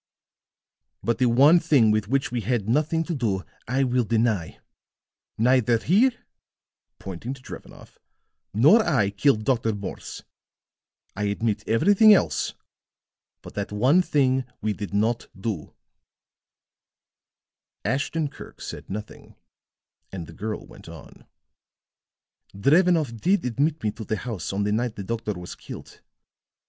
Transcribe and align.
"But 1.03 1.19
the 1.19 1.27
one 1.27 1.59
thing 1.59 1.91
with 1.91 2.07
which 2.07 2.31
we 2.31 2.41
had 2.41 2.67
nothing 2.67 3.03
to 3.03 3.13
do 3.13 3.43
I 3.67 3.83
will 3.83 4.03
deny. 4.03 4.59
Neither 5.37 5.77
he," 5.77 6.17
pointing 6.97 7.35
to 7.35 7.41
Drevenoff, 7.43 7.99
"nor 8.51 8.83
I 8.83 9.11
killed 9.11 9.43
Dr. 9.45 9.75
Morse. 9.75 10.23
I 11.15 11.25
admit 11.25 11.63
everything 11.67 12.15
else; 12.15 12.55
but 13.43 13.53
that 13.53 13.71
one 13.71 14.01
thing 14.01 14.43
we 14.59 14.73
did 14.73 14.91
not 14.91 15.27
do." 15.39 15.75
Ashton 17.85 18.27
Kirk 18.27 18.59
said 18.59 18.89
nothing; 18.89 19.35
and 20.11 20.25
the 20.25 20.33
girl 20.33 20.65
went 20.65 20.89
on: 20.89 21.27
"Drevenoff 22.59 23.15
did 23.21 23.45
admit 23.45 23.83
me 23.83 23.91
to 23.91 24.03
the 24.03 24.17
house 24.17 24.51
on 24.51 24.63
the 24.63 24.71
night 24.71 24.95
the 24.95 25.03
doctor 25.03 25.33
was 25.33 25.53
killed. 25.53 26.01